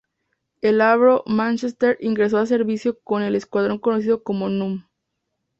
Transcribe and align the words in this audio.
El 0.61 0.81
Avro 0.81 1.21
Manchester 1.27 1.95
ingresó 2.01 2.39
a 2.39 2.47
servicio 2.47 2.97
con 3.03 3.21
el 3.21 3.35
escuadrón 3.35 3.77
conocido 3.77 4.23
como 4.23 4.49
"No. 4.49 4.83